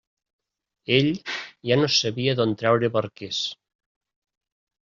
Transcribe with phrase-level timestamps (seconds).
[0.95, 1.09] Ell
[1.71, 3.43] ja no sabia d'on traure barquers.